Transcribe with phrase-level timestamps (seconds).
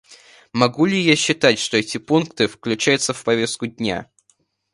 [0.51, 4.09] Могу ли я считать, что эти пункты включаются в повестку дня?